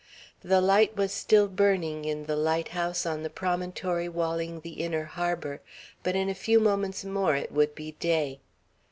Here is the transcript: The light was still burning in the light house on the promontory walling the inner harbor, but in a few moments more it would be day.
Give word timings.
The 0.43 0.61
light 0.61 0.95
was 0.97 1.11
still 1.11 1.47
burning 1.47 2.05
in 2.05 2.23
the 2.23 2.35
light 2.35 2.69
house 2.69 3.05
on 3.05 3.21
the 3.21 3.29
promontory 3.29 4.09
walling 4.09 4.61
the 4.61 4.81
inner 4.81 5.03
harbor, 5.03 5.61
but 6.01 6.15
in 6.15 6.27
a 6.27 6.33
few 6.33 6.59
moments 6.59 7.05
more 7.05 7.35
it 7.35 7.51
would 7.51 7.75
be 7.75 7.91
day. 7.91 8.39